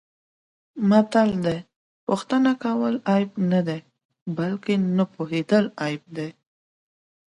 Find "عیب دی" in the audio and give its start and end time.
5.83-6.29